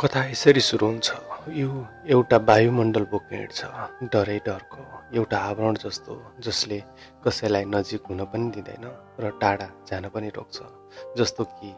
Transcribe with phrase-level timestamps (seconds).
[0.00, 1.08] कथा यसरी सुरु हुन्छ?
[1.54, 1.70] यो
[2.10, 3.66] एउटा वायुमण्डल बोक्ने छ
[4.12, 4.82] डरै डरको
[5.14, 6.78] एउटा आवरण जस्तो जसले
[7.24, 8.86] कसैलाई नजिक हुन पनि दिँदैन
[9.22, 10.58] र टाढा जान पनि रोक्छ
[11.18, 11.70] जस्तो कि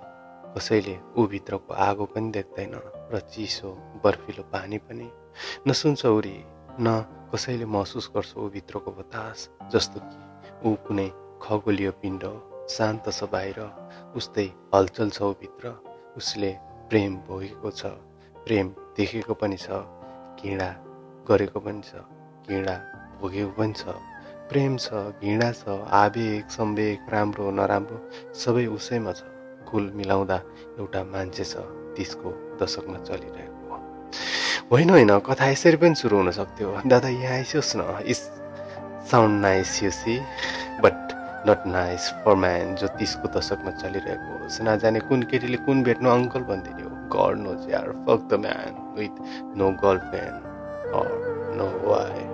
[0.57, 2.75] कसैले ऊभित्रको आगो पनि देख्दैन
[3.13, 3.71] र चिसो
[4.05, 5.11] बर्फिलो पानी पनि।
[5.69, 6.37] नसुन्छ उरी
[6.81, 6.97] न
[7.35, 10.19] कसैले महसुस गर्छ ऊभित्रको बतास जस्तो कि
[10.65, 11.09] ऊ कुनै
[11.45, 12.25] खगोलीय पिण्ड
[12.77, 13.61] शान्त छ बाहिर
[14.17, 15.77] उस्तै हलचल छ ऊभित्र
[16.17, 16.57] उसले
[16.91, 17.93] प्रेम भोगेको छ।
[18.47, 19.77] प्रेम देखेको पनि छ
[20.39, 20.67] घृणा
[21.29, 22.03] गरेको पनि छ
[22.47, 22.75] घृणा
[23.21, 23.95] भोगेको पनि छ
[24.51, 27.99] प्रेम छ घृणा छ आवेग सम्वेक राम्रो नराम्रो
[28.43, 29.23] सबै उसैमा छ।
[29.67, 30.39] कुल मिलाउँदा
[30.79, 31.67] एउटा मान्छे छ
[31.99, 32.31] तिसको
[32.63, 33.81] दशकमा चलिरहेको
[34.71, 38.21] होइन होइन कथा यसरी पनि सुरु हुन सक्थ्यो। दादा यहाँ आइसियोस् न। Is
[39.11, 40.19] sound nice you see
[40.87, 40.97] but
[41.51, 46.47] not nice for man जो तिसको दशकमा चलिरहेको होस् नजाने कुन केटीले कुन भेट्नु अङ्कल
[46.51, 47.95] भनिदिने God knows they.
[48.07, 49.13] Fuck the man with
[49.55, 50.43] no girlfriend
[50.93, 51.09] or
[51.57, 52.33] no wife.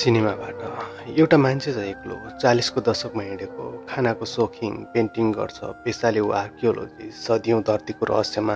[0.00, 0.61] Cinema Bhatt
[1.02, 7.62] एउटा मान्छे छ एक्लो चालिसको दशकमा हिँडेको खानाको सोखिङ पेन्टिङ गर्छ पेसाले ऊ आर्कियोलोजी सदियौँ
[7.68, 8.54] धरतीको रहस्यमा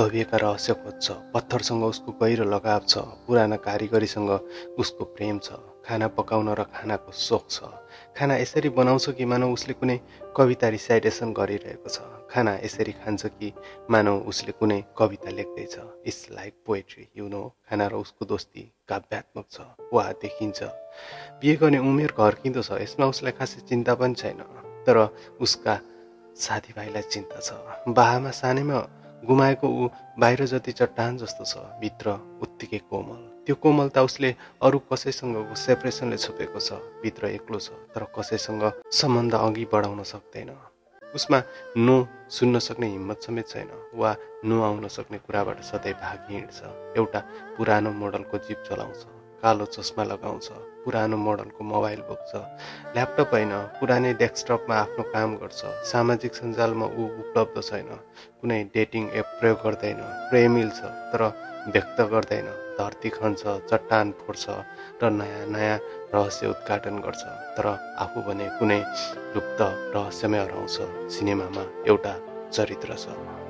[0.00, 4.30] दबिएका रहस्य खोज्छ पत्थरसँग उसको गहिरो लगाव छ पुराना कारिगरीसँग
[4.80, 7.68] उसको प्रेम छ खाना पकाउन र खानाको सोख छ।
[8.16, 9.98] खाना यसरी बनाउँछ कि मानव उसले कुनै
[10.36, 12.00] कविता रिसाइटेसन गरिरहेको छ?
[12.30, 13.52] खाना यसरी खान्छ कि
[13.90, 15.74] मानव उसले कुनै कविता लेख्दैछ?
[16.06, 19.60] It's like poetry you know खाना र उसको दोस्ती काव्यात्मक छ
[19.92, 20.62] वा देखिन्छ।
[21.40, 24.44] बिहे गर्ने उमेर घर्किँदो छ यसमा उसलाई खासै चिन्ता पनि छैन।
[24.86, 24.96] तर
[25.40, 25.80] उसका
[26.36, 27.50] साथीभाइलाई चिन्ता छ।
[27.88, 28.78] बाहामा सानैमा
[29.24, 29.88] गुमाएको ऊ
[30.20, 36.60] बाहिर जति चट्टान जस्तो छ भित्र उत्तिकै कोमल। त्यो कोमलता उसले अरू कसैसँगको सेपरेसनले छोपेको
[36.60, 40.50] छ भित्र एक्लो छ तर कसैसँग सम्बन्ध अघि बढाउन सक्दैन।
[41.02, 41.38] उसमा
[41.76, 41.96] नो
[42.30, 43.70] सुन्न सक्ने हिम्मत समेत छैन
[44.00, 44.14] वा
[44.44, 46.60] नो आउन सक्ने कुराबाट सधैँ भागी हिँड्छ
[46.96, 47.20] एउटा
[47.56, 49.02] पुरानो मोडलको जिप चलाउँछ।
[49.42, 50.48] कालो चस्मा लगाउँछ
[50.84, 52.30] पुरानो मोडलको मोबाइल बोक्छ
[52.94, 55.60] ल्यापटप होइन पुरानै डेस्कटपमा आफ्नो काम गर्छ।
[55.90, 57.90] सामाजिक सञ्जालमा ऊ उपलब्ध छैन
[58.40, 60.80] कुनै डेटिङ एप प्रयोग गर्दैन प्रेम मिल्छ
[61.12, 61.22] तर
[61.74, 62.48] व्यक्त गर्दैन
[62.78, 64.44] धरती खन्छ चट्टान फोड्छ
[65.02, 65.78] र नयाँ नयाँ
[66.14, 67.22] रहस्य उद्घाटन गर्छ
[67.58, 67.66] तर
[68.06, 68.80] आफू भने कुनै
[69.34, 69.60] लुप्त
[69.94, 70.76] रहस्यमै हराउँछ
[71.14, 72.14] सिनेमामा एउटा
[72.50, 73.41] चरित्र छ।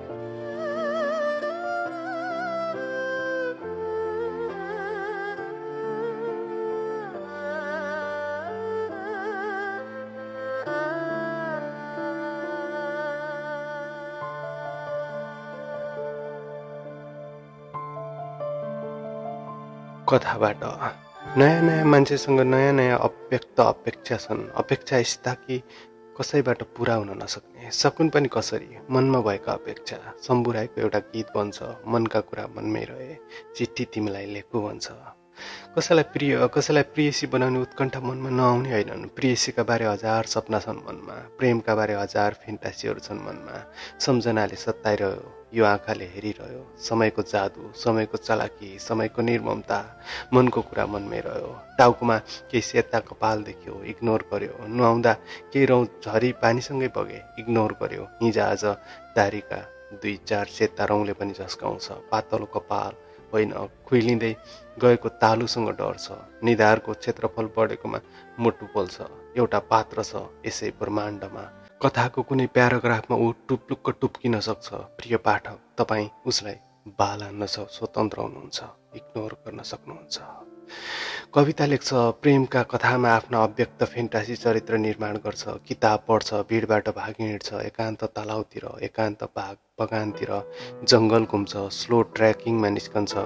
[20.12, 20.65] कथाबाट
[21.39, 25.62] नयाँ नयाँ मान्छेसँग नयाँ नयाँ अव्यक्त अपेक्षा छन्। अपेक्षा यस्ता कि
[26.21, 28.77] कसैबाट पुरा हुन नसक्ने। सकुन पनि कसरी?
[28.91, 33.17] मनमा भएको अपेक्षा। सम्बुराएको एउटा गीत बन्छ। मनका कुरा मनमै रहे।
[33.56, 34.93] चिठी तिमीलाई लेखु भन्छ।
[35.76, 41.15] कसैलाई प्रिय कसैलाई प्रियसी बनाउने उत्कण्ठा मनमा नआउने होइनन् प्रियसीका बारे हजार सपना छन् मनमा
[41.38, 43.54] प्रेमका बारे हजार फेन्टासीहरू छन् मनमा।
[43.98, 45.22] सम्झनाले सताइरह्यो
[45.54, 49.78] यो आँखाले हेरिरह्यो। समयको जादु समयको चलाकी समयको निर्ममता
[50.34, 52.16] मनको कुरा मनमै रह्यो। टाउकोमा
[52.50, 55.12] केही सेता कपाल देख्यो इग्नोर गर्यो। नुहाउँदा
[55.53, 58.65] केही रौँ झरी पानीसँगै बगे इग्नोर गर्यो। हिजो आज
[59.16, 59.60] दारीका
[60.03, 62.92] दुई चार सेता रौँले पनि झस्काउँछ। पातलो कपाल
[63.32, 63.53] होइन
[63.87, 64.32] खुइलिँदै
[64.82, 67.98] गएको तालुसँग डर छ। निधारको क्षेत्रफल बढेकोमा
[68.38, 68.97] मुटु पोल्छ।
[69.37, 71.44] एउटा पात्र छ यसै ब्रह्माण्डमा।
[71.82, 76.56] कथाको कुनै प्याराग्राफमा ऊ टुप्लुक्क टुप्किन सक्छ। प्रिय पाठक तपाईँ उसलाई
[76.98, 78.59] बाल हान्न स्वतन्त्र हुनुहुन्छ।
[78.98, 80.52] इग्नोर गर्न सक्नुहुन्छ।
[81.34, 81.91] कविता लेख्छ
[82.22, 88.66] प्रेमका कथामा आफ्ना अव्यक्त फेन्टासी चरित्र निर्माण गर्छ किताब पढ्छ भिडबाट भागी हिँड्छ एकान्त तलाउतिर
[88.83, 90.33] एकान्त बाग बगानतिर
[90.89, 93.24] जङ्गल घुम्छ स्लो ट्र्याकिङमा निस्कन्छ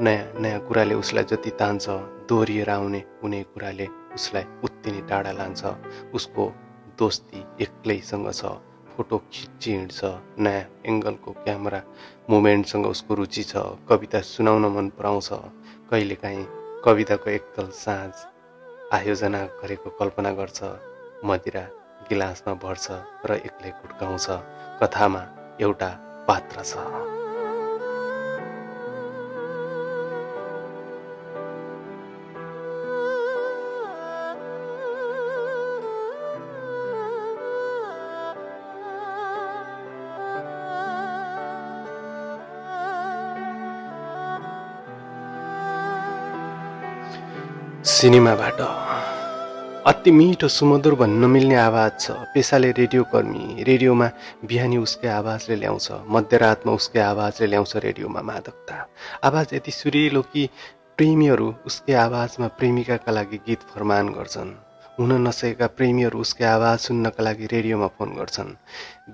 [0.00, 1.86] नयाँ नयाँ कुराले उसलाई जति तान्छ
[2.28, 5.62] दोहोरिएर आउने कुनै कुराले उसलाई उत्ति नै टाढा लान्छ
[6.14, 6.48] उसको
[6.98, 8.52] दोस्ती एक्लैसँग छ
[8.90, 11.82] फोटो खिची हिँड्छ नयाँ एङ्गलको क्यामेरा
[12.30, 15.30] मुमेन्टसँग उसको रुचि छ कविता सुनाउन मन पराउँछ
[15.90, 16.46] कहिलेकाहीँ
[16.84, 18.12] कविताको एकतल साँझ
[18.92, 20.60] आयोजना गरेको कल्पना गर्छ
[21.24, 21.62] मदिरा
[22.10, 22.86] गिलासमा भर्छ
[23.24, 24.26] र एक्लै कुट्काउँछ
[24.82, 25.22] कथामा
[25.64, 25.90] एउटा
[26.28, 27.23] पात्र छ।
[48.04, 48.60] सिनेमाबाट।
[49.88, 54.08] अति मिठो सुमधुर भन्न नमिल्ने आवाज छ। पेसाले रेडियो कर्मी रेडियोमा
[54.44, 58.74] बिहानी उसकै आवाजले ल्याउँछ मध्यरातमा उसकै आवाजले ल्याउँछ रेडियोमा मादकता।
[59.24, 60.42] आवाज यति सुरिलो कि
[60.98, 64.52] प्रेमीहरू उसकै आवाजमा प्रेमिकाका लागि गीत फरमान गर्छन्।
[65.00, 68.52] हुन नसकेका प्रेमीहरू उसकै आवाज सुन्नका लागि रेडियोमा फोन गर्छन्।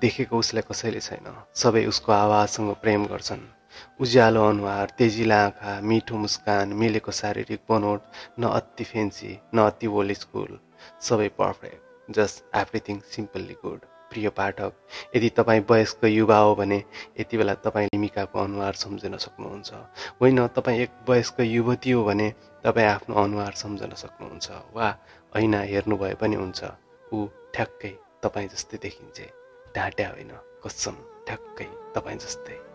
[0.03, 3.60] देखेको उसलाई कसैले छैन। सबै उसको आवाजसँग प्रेम गर्छन्।
[4.00, 8.00] उज्यालो अनुहार तेजिला आँखा मिठो मुस्कान मिलेको शारीरिक बनोट
[8.41, 10.59] न अति फेन्सी न अति ओल्ड स्कुल
[11.09, 13.81] सबै perfect just everything simply good
[14.11, 14.73] प्रिय पाठक
[15.17, 16.79] यदि तपाईँ वयस्क युवा हो भने
[17.21, 19.71] यति बेला तपाईँ लिमिकाको अनुहार सम्झन सक्नुहुन्छ।
[20.21, 22.29] होइन तपाईँ एक वयस्क युवती हो भने
[22.65, 24.88] तपाईँ आफ्नो अनुहार सम्झन सक्नुहुन्छ। वा
[25.37, 26.61] ऐना हेर्नुभए पनि हुन्छ
[27.12, 27.93] ऊ ठ्याक्कै
[28.23, 29.31] तपाईँ जस्तै देखिन्छ।
[29.77, 30.32] ढाँट्या होइन
[30.67, 30.97] कसम
[31.27, 32.69] ठ्याक्कै तपाईँ जस्तै।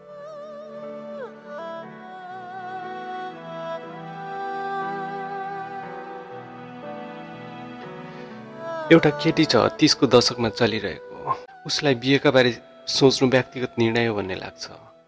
[8.86, 11.34] एउटा केटी छ तिसको दशकमा चलिरहेको।
[11.66, 12.50] उसलाई बिहेका बारे
[12.88, 14.66] सोच्नु व्यक्तिगत निर्णय हो भन्ने लाग्छ।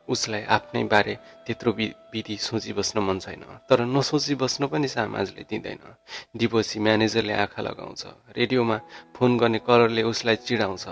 [0.10, 1.14] उसलाई आफ्नै बारे
[1.46, 5.84] त्यत्रो विधि सोची बस्न मन छैन तर नसोची बस्न पनि समाजले दिँदैन।
[6.34, 8.04] डिभोसी म्यानेजरले आँखा लगाउँछ
[8.38, 8.78] रेडियोमा
[9.14, 10.86] फोन गर्ने कलरले उसलाई चिडाउँछ।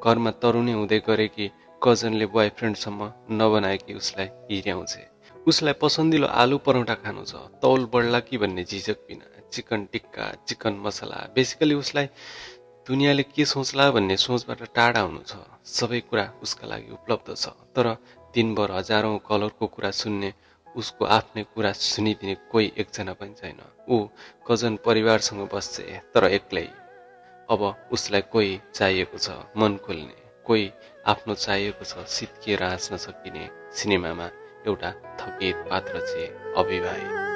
[0.00, 1.46] घरमा तरुणी हुँदै गरेकी
[1.84, 3.00] कजनले बोयफ्रेन्डसम्म
[3.36, 5.02] नबनाएकी उसलाई हिर्याउँछे।
[5.44, 10.74] उसलाई पसन्दिलो आलु परौँठा खानु छ तौल बढ्ला कि भन्ने झिझक बिना। Chicken tikka chicken
[10.84, 12.06] masala basically उसलाई
[12.86, 15.36] दुनियाँले के सोच्ला भन्ने सोचबाट टाढा हुनु छ।
[15.66, 17.86] सबै कुरा उसका लागि उपलब्ध छ। तर
[18.34, 20.32] दिनभर हजारौँ कलरको कुरा सुन्ने
[20.66, 23.60] उसको आफ्नै कुरा सुनिदिने कोही एकजना पनि छैन।
[23.90, 23.96] ऊ
[24.48, 25.80] कजन परिवारसँग बस्छ
[26.14, 26.66] तर एक्लै।
[27.48, 27.60] अब
[27.92, 30.70] उसलाई कोही चाहिएको छ मन खोल्ने। कोही
[31.06, 34.30] आफ्नो चाहिएको छ सित्किएर हाँस्न सकिने सिनेमामा
[34.66, 37.29] एउटा थकित पात्र चाहिँ अभिभावी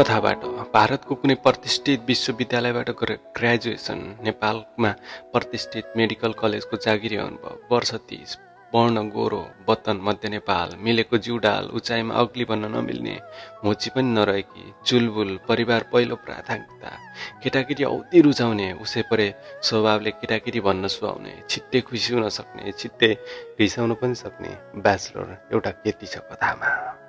[0.00, 2.90] कथाबाट भारतको कुनै प्रतिष्ठित विश्वविद्यालयबाट
[3.36, 4.90] ग्रेजुएसन नेपालमा
[5.32, 8.36] प्रतिष्ठित मेडिकल कलेजको जागिरी अनुभव। वर्ष तिस
[8.72, 13.16] वर्ण गोरो बतन मध्य नेपाल मिलेको जिउडाल उचाइमा अग्ली भन्न नमिल्ने
[13.64, 16.92] होची पनि नरहेकी चुलबुल परिवार पहिलो प्राथमिकता
[17.42, 19.28] केटाकेटी औधी रुचाउने उसै परे
[19.68, 23.12] स्वभावले केटाकेटी भन्न सुहाउने छिट्टै खुसी हुन सक्ने छिट्टै
[23.60, 26.99] रिसाउन पनि सक्ने ब्याचलर एउटा केटी छ कथामा।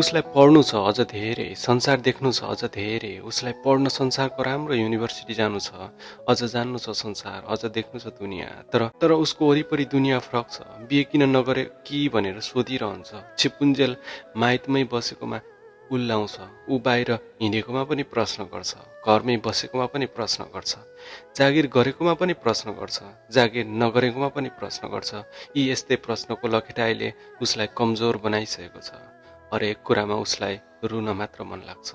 [0.00, 5.34] उसलाई पढ्नु छ अझ धेरै संसार देख्नु छ अझ धेरै। उसलाई पढ्न संसारको राम्रो युनिभर्सिटी
[5.40, 5.92] जानु छ
[6.24, 10.58] अझ जान्नु छ संसार अझ देख्नु छ दुनियाँ। तर तर उसको वरिपरि दुनियाँ फरक छ।
[10.88, 13.96] बिहे किन नगरे कि भनेर सोधिरहन्छ। छिपुन्जेल
[14.40, 15.40] माइतमै बसेकोमा
[15.92, 16.36] उल्लाउँछ।
[16.70, 17.10] ऊ बाहिर
[17.42, 18.72] हिँडेकोमा पनि प्रश्न गर्छ।
[19.04, 20.72] घरमै बसेकोमा पनि प्रश्न गर्छ।
[21.36, 22.98] जागिर गरेकोमा पनि प्रश्न गर्छ।
[23.36, 25.10] जागिर नगरेकोमा पनि प्रश्न गर्छ।
[25.56, 29.19] यी यस्तै प्रश्नको लखेटाइले उसलाई कमजोर बनाइसकेको छ।
[29.52, 31.90] हरेक कुरामा उसलाई रुन मात्र मन लाग्छ।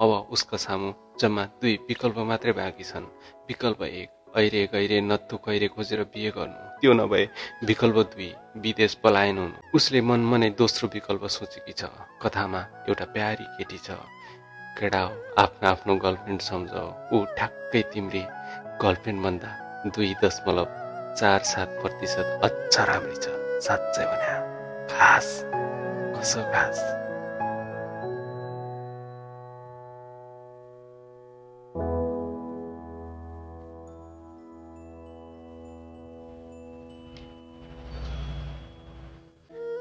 [0.00, 3.06] अब उसको सामु जम्मा दुई विकल्प मात्रै बाँकी छन्।
[3.48, 7.24] विकल्प एक ऐरे गैरे नत्थु कैरे खोजेर बिहे गर्नु। त्यो नभए
[7.64, 11.90] विकल्प दुई विदेश पलायन हुनु। उसले मन मनै दोस्रो विकल्प सोचेकी छ।
[12.22, 13.98] कथामा एउटा प्यारी केटी छ।
[14.72, 15.08] हो
[15.42, 16.70] आफ्नो आफ्नो गर्लफ्रेन्ड सम्झ
[17.12, 18.24] ऊ ठ्याक्कै तिम्री
[18.82, 19.50] गर्लफ्रेन्डभन्दा
[19.94, 20.66] दुई दशमलव
[21.18, 23.26] चार सात प्रतिशत अझ राम्री छ।
[23.66, 24.32] साँच्चै भने
[24.94, 25.28] खास।
[26.22, 26.80] कसो खास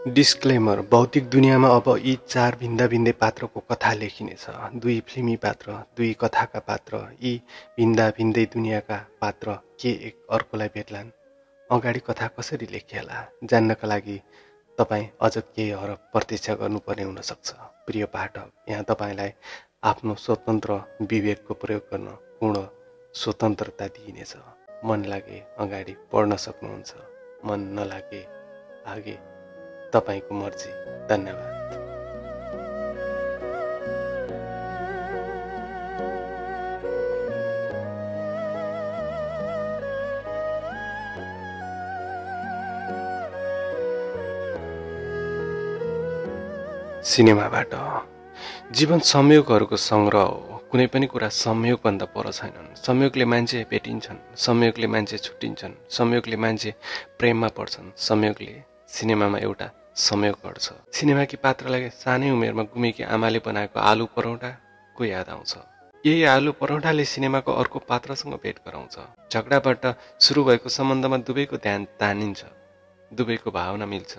[0.08, 4.46] डिस्क्लेमर भौतिक दुनियाँमा अब यी चार भिन्दा भिन्दै पात्रको कथा लेखिनेछ।
[4.82, 7.34] दुई फिल्मी पात्र दुई कथाका पात्र यी
[7.78, 11.12] भिन्दा भिन्दै दुनियाँका पात्र के एक अर्कोलाई भेट्लान्?
[11.70, 14.18] अगाडि कथा कसरी लेखिएला जान्नका लागि
[14.78, 17.54] तपाईँ अझ केही हरफ प्रतीक्षा गर्नुपर्ने हुनसक्छ।
[17.88, 19.32] प्रिय पाठक यहाँ तपाईँलाई
[19.84, 22.08] आफ्नो स्वतन्त्र विवेकको प्रयोग गर्न
[22.40, 22.66] पूर्ण
[23.14, 24.36] स्वतन्त्रता दिइनेछ।
[24.86, 26.94] मन लागे अगाडि पढ्न सक्नुहुन्छ।
[27.46, 28.24] मन नलागे
[28.88, 29.18] आगे
[29.94, 30.72] तपाईँको मर्जी।
[31.08, 31.61] धन्यवाद।
[47.12, 47.74] सिनेमाबाट।
[48.72, 55.18] जीवन संयोगहरूको सङ्ग्रह हो। कुनै पनि कुरा संयोगभन्दा पर छैनन्। संयोगले मान्छे भेटिन्छन् संयोगले मान्छे
[55.18, 56.72] छुट्टिन्छन् संयोगले मान्छे
[57.20, 58.56] प्रेममा पर्छन् संयोगले
[58.88, 60.66] सिनेमामा एउटा समय घट्छ
[60.96, 65.54] सिनेमाकी पात्रलाई सानै उमेरमा गुमेकी आमाले बनाएको आलु परौँठाको याद आउँछ।
[66.06, 68.96] यही आलु परौँठाले सिनेमाको अर्को पात्रसँग भेट गराउँछ।
[69.34, 69.84] झगडाबाट
[70.20, 72.42] सुरु भएको सम्बन्धमा दुवैको ध्यान तानिन्छ।
[73.12, 74.14] दुवैको भावना मिल्छ।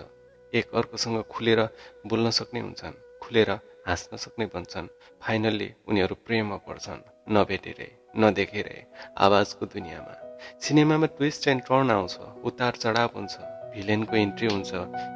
[0.53, 1.61] एक अर्कोसँग खुलेर
[2.07, 3.51] बोल्न सक्ने हुन्छन् खुलेर
[3.87, 4.89] हाँस्न सक्ने बन्छन्।
[5.23, 7.01] फाइनल्ली उनीहरू प्रेममा पर्छन्।
[7.33, 8.81] नभेटेरै नदेखेरै
[9.17, 10.15] आवाजको दुनियाँमा।
[10.61, 13.35] सिनेमामा ट्विस्ट एन्ड टर्न आउँछ उतार चढाव हुन्छ
[13.75, 14.71] भिलेनको इन्ट्री हुन्छ।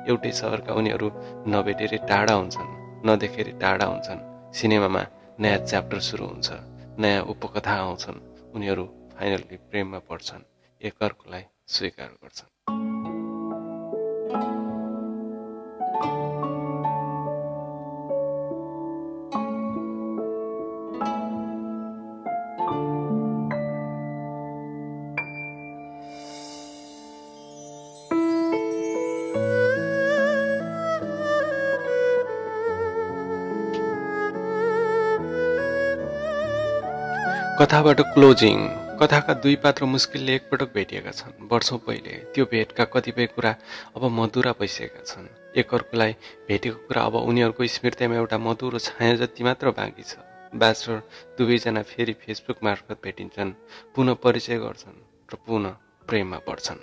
[0.09, 1.09] एउटै सहरका उनीहरू
[1.53, 2.73] नभेटेरै टाढा हुन्छन्
[3.07, 4.27] नदेखेरै टाढा हुन्छन्।
[4.57, 5.03] सिनेमामा
[5.41, 6.49] नयाँ च्याप्टर सुरु हुन्छ
[6.99, 8.25] नयाँ उपकथा आउँछन्।
[8.57, 10.49] उनीहरू फाइनल्ली प्रेममा पर्छन्
[10.81, 12.56] एकअर्कोलाई स्वीकार गर्छन्।
[37.59, 38.59] कथाबाट क्लोजिङ।
[39.01, 43.53] कथाका दुई पात्र मुस्किलले एकपटक भेटिएका छन्। वर्षौँ पहिले त्यो भेटका कतिपय कुरा
[43.97, 46.13] अब मधुरा भइसकेका छन्। एकअर्कोलाई
[46.49, 50.21] भेटेको कुरा अब उनीहरूको स्मृतिमा एउटा मधुरो छाया जति मात्र बाँकी छ।
[50.53, 51.01] ब्याचलर
[51.39, 53.53] दुवैजना फेरि फेसबुक मार्फत भेटिन्छन्
[53.97, 55.01] पुनः परिचय गर्छन्
[55.33, 56.83] र पुनः प्रेममा पर्छन्।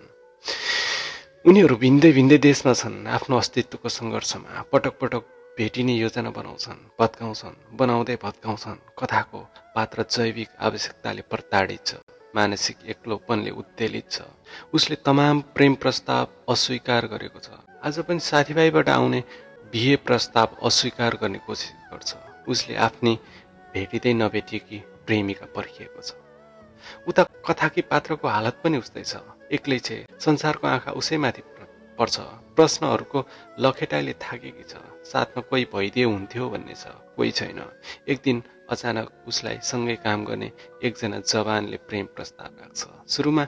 [1.46, 5.24] उनीहरू भिन्दै भिन्दै देशमा छन् आफ्नो अस्तित्वको सङ्घर्षमा पटक पटक
[5.58, 9.40] भेटिने योजना बनाउँछन् भत्काउँछन् बनाउँदै भत्काउँछन्। कथाको
[9.76, 11.94] पात्र जैविक आवश्यकताले प्रताडित छ
[12.36, 14.22] मानसिक एक्लोपनले उत्तेलित छ।
[14.74, 17.50] उसले तमाम प्रेम प्रस्ताव अस्वीकार गरेको छ।
[17.86, 19.24] आज पनि साथीभाइबाट आउने
[19.72, 22.16] बिहे प्रस्ताव अस्वीकार गर्ने कोसिस गर्छ।
[22.50, 23.14] उसले आफ्नी
[23.74, 26.18] भेटिँदै नभेटिएकी प्रेमिका पर्खिएको छ।
[27.08, 29.22] उता कथाकी पात्रको हालत पनि उस्तै छ।
[29.54, 31.42] एक्लै छे संसारको आँखा उसैमाथि
[32.00, 32.18] पर्छ।
[32.56, 33.20] प्रश्नहरूको
[33.60, 34.74] लखेटाइले थाकेकी छ।
[35.12, 37.60] साथमा कोही भइदिए हुन्थ्यो भन्ने छ। कोही छैन।
[38.08, 40.52] एक दिन अचानक उसलाई सँगै काम गर्ने
[40.84, 43.46] एकजना जवानले प्रेम प्रस्ताव राख्छ। सुरुमा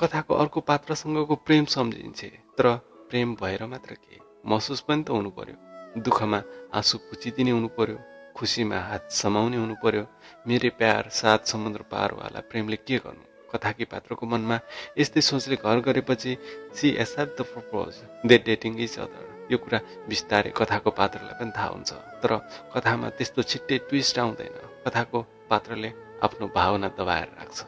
[0.00, 2.76] कथाको अर्को पात्रसँगको प्रेम सम्झिन्छे तर
[3.10, 4.18] प्रेम भएर मात्र के?
[4.46, 5.56] महसुस पनि त हुनु पर्यो
[6.00, 6.42] दुःखमा
[6.74, 7.98] आँसु पुचिदिने हुनु पर्यो
[8.36, 10.04] खुसीमा हात समाउने हुनु पर्यो
[10.46, 13.29] मेरै प्यार सात समुद्र पारवाला प्रेमले के गर्नु?
[13.52, 14.56] कथाकी पात्रको मनमा
[14.98, 16.32] यस्तै सोचले घर गरेपछि
[16.76, 17.92] she accept the propose
[18.28, 19.78] they dating each other यो कुरा
[20.08, 21.90] बिस्तारै कथाको पात्रलाई पनि थाहा हुन्छ
[22.22, 22.30] तर
[22.74, 25.18] कथामा त्यस्तो छिट्टै ट्विस्ट आउँदैन। कथाको
[25.50, 25.90] पात्रले
[26.22, 27.58] आफ्नो भावना दबाएर राख्छ।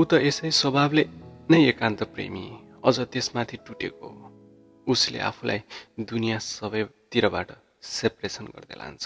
[0.00, 1.04] ऊ त यसै स्वभावले
[1.50, 2.42] नै एकान्त प्रेमी
[2.88, 4.08] अझ त्यसमाथि टुटेको
[4.86, 5.60] उसले आफूलाई
[6.10, 7.48] दुनियाँ सबैतिरबाट
[7.94, 9.04] सेपरेसन गर्दै लान्छ।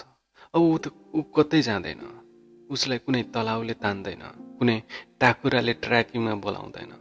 [0.55, 0.85] अब ऊ त
[1.17, 2.03] ऊ कतै जाँदैन।
[2.71, 4.25] उसलाई कुनै तलाउले तान्दैन
[4.59, 4.77] कुनै
[5.21, 6.93] टाकुराले ट्र्याकिङमा बोलाउँदैन।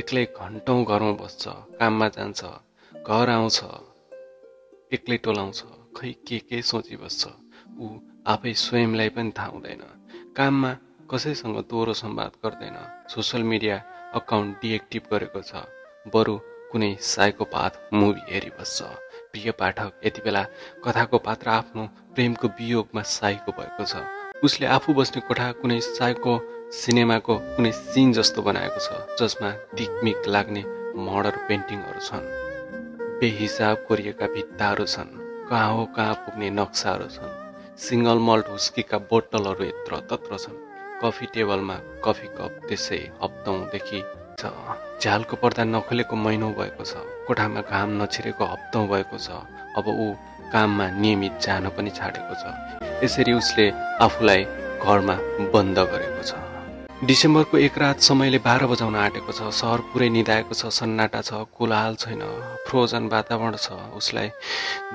[0.00, 1.42] एक्लै घन्टौँ घरमा बस्छ
[1.78, 2.40] काममा जान्छ
[3.10, 3.58] घर आउँछ
[4.96, 5.58] एक्लै टोलाउँछ
[5.96, 7.22] खै के के सोचिबस्छ।
[7.82, 7.84] ऊ
[8.32, 9.82] आफै स्वयंलाई पनि थाहा हुँदैन।
[10.36, 10.70] काममा
[11.10, 12.76] कसैसँग दोहोरो संवाद गर्दैन।
[13.10, 13.76] सोसियल मिडिया
[14.14, 15.62] अकाउन्ट डिएक्टिभ गरेको छ।
[16.14, 16.34] बरु
[16.72, 18.82] कुनै साइकोपाथ मुभी हेरिबस्छ।
[19.32, 20.42] प्रिय पाठक यति बेला
[20.84, 24.02] कथाको पात्र आफ्नो प्रेमको वियोगमा साइको भएको छ।
[24.42, 26.34] उसले आफू बस्ने कोठा कुनै साइको
[26.80, 30.62] सिनेमाको कुनै सिन जस्तो बनाएको छ जसमा दिकमिक लाग्ने
[31.06, 32.26] मर्डर पेन्टिङहरू छन्।
[33.22, 35.16] बेहिसाब कोरिएका भित्ताहरू छन्।
[35.48, 37.34] कहाँ हो कहाँ पुग्ने नक्साहरू छन्।
[37.78, 40.65] सिङ्गल मल्ट हुस्कीका बोतलहरू यत्र तत्र छन्।
[41.02, 41.74] कफी टेबलमा
[42.04, 44.00] कफी कप त्यसै हप्तौँदेखि
[44.40, 44.52] छ।
[45.02, 49.28] झ्यालको पर्दा नखोलेको महिनौ भएको छ। कोठामा घाम नछिरेको हप्तौँ भएको छ।
[49.76, 50.06] अब ऊ
[50.52, 52.44] काममा नियमित जान पनि छाडेको छ।
[53.04, 54.42] यसरी उसले आफूलाई
[54.80, 55.16] घरमा
[55.52, 56.45] बन्द गरेको छ।
[57.04, 61.94] डिसेम्बरको एक रात समयले बाह्र बजाउन आँटेको छ। सहर पुरै निधाएको छ सन्नाटा छ कोलाहाल
[62.00, 62.22] छैन
[62.64, 64.28] फ्रोजन वातावरण छ उसलाई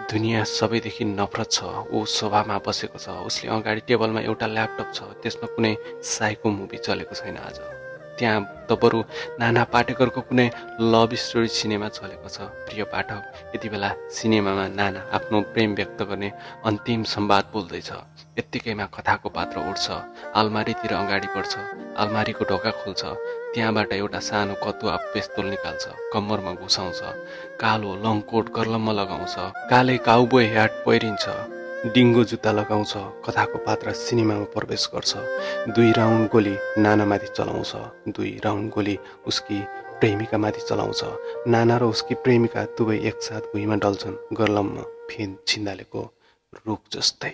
[0.10, 5.54] दुनियाँ सबैदेखि नफरत छ ऊ सोफामा बसेको छ उसले अगाडि टेबलमा एउटा ल्यापटप छ त्यसमा
[5.54, 7.62] कुनै साइको मुभी चलेको छैन आज।
[8.22, 9.00] त्यहाँ त बरु
[9.42, 10.48] नाना पाठकहरूको कुनै
[10.94, 16.30] लभ स्टोरी सिनेमा चलेको छ। प्रिय पाठक यति बेला सिनेमामा नाना आफ्नो प्रेम व्यक्त गर्ने
[16.70, 17.92] अन्तिम संवाद बोल्दैछ।
[18.40, 19.86] यत्तिकैमा कथाको पात्र उठ्छ
[20.40, 21.54] आलमारीतिर अगाडि बढ्छ
[22.02, 23.02] आलमारीको ढोका खोल्छ
[23.54, 27.02] त्यहाँबाट एउटा सानो कतुवा पेस्तोल निकाल्छ कम्मरमा घुसाउँछ
[27.62, 29.36] कालो लङ कोट गर्लम्म लगाउँछ
[29.72, 31.26] कालै काउबोय ह्याट पहिरिन्छ।
[31.82, 32.94] डिङ्गो जुत्ता लगाउँछ
[33.26, 35.14] कथाको पात्र सिनेमामा प्रवेश गर्छ
[35.74, 37.72] दुई राउन्ड गोली नानामाथि चलाउँछ
[38.16, 38.98] दुई राउन्ड गोली
[39.28, 39.60] उसकी
[40.00, 41.02] प्रेमिकामाथि चलाउँछ।
[41.48, 46.02] नाना र उसकी प्रेमिका दुवै एकसाथ भुइँमा डल्छन् गर्लममा फिन छिन्दालेको
[46.68, 47.34] रुख जस्तै।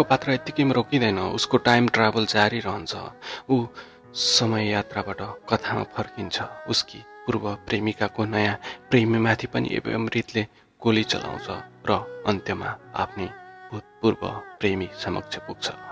[0.00, 2.96] कथाको पात्र यत्तिकैमा रोकिँदैन। उसको टाइम ट्राभल जारी रहन्छ।
[3.52, 3.66] ऊ
[4.16, 8.56] समय यात्राबाट कथामा फर्किन्छ। उसकी पूर्व प्रेमिकाको नयाँ
[8.88, 10.46] प्रेमीमाथि पनि अमृतले
[10.80, 11.48] गोली चलाउँछ
[11.84, 11.90] र
[12.26, 13.28] अन्त्यमा आफ्नै
[13.68, 14.22] भूतपूर्व
[14.60, 15.89] प्रेमी समक्ष पुग्छ।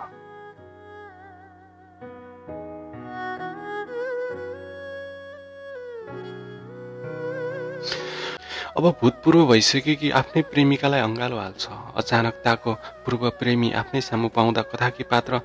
[8.78, 11.66] अब भूतपूर्व भइसकेकी आफ्नै प्रेमिकालाई अँगालो हाल्छ।
[11.98, 15.40] अचानकताको पूर्व प्रेमी आफ्नै सामु पाउँदा कथाकी पात्र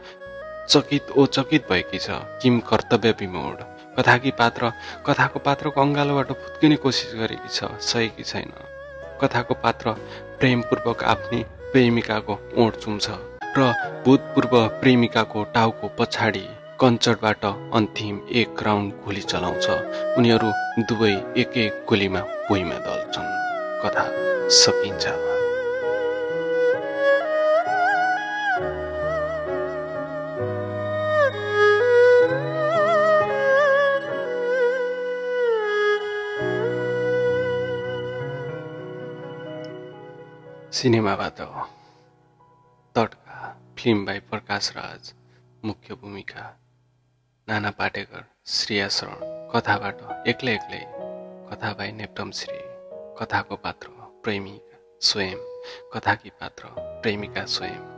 [0.70, 3.58] चकित ओ चकित भएकी छ। किम कर्तव्य विमोड
[3.98, 4.72] कथाकी पात्र
[5.08, 8.54] कथाको पात्रको अङ्गालोबाट फुत्किने कोसिस गरेकी छ सकेकी छैन।
[9.22, 9.98] कथाको पात्र
[10.40, 13.06] प्रेमपूर्वक आफ्नै प्रेमिकाको ओठ चुम्छ
[13.58, 13.74] र
[14.06, 16.46] भूतपूर्व प्रेमिकाको टाउको पछाडि
[16.84, 19.68] कञ्चडबाट अन्तिम एक राउन्ड गोली चलाउँछ।
[20.18, 20.50] उनीहरू
[20.84, 21.12] दुवै
[21.42, 23.30] एक एक गोलीमा भुइँमा दल्छन्।
[23.84, 24.04] कथा
[24.50, 25.06] सकिन्छ।
[40.74, 41.40] सिनेमाबाट
[42.96, 43.38] तड्का
[43.78, 45.14] फिल्म बाई प्रकाश राज
[45.66, 46.44] मुख्य भूमिका
[47.50, 49.16] नाना पाटेकर श्रेया शरण
[49.52, 50.80] कथाबाट एक्लै एक्लै
[51.50, 52.60] कथा भाइ नेप्टम श्री
[53.20, 53.88] कथाको पात्र
[54.24, 55.42] प्रेमिका स्वयं
[55.94, 57.93] कथाकी पात्र प्रेमिका स्वयं।